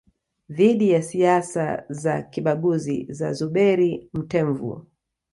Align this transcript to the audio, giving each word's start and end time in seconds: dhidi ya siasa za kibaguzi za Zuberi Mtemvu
dhidi 0.49 0.89
ya 0.91 1.03
siasa 1.03 1.85
za 1.89 2.21
kibaguzi 2.21 3.07
za 3.11 3.33
Zuberi 3.33 4.09
Mtemvu 4.13 4.87